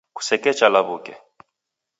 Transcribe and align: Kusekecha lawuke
Kusekecha 0.15 0.67
lawuke 0.73 1.13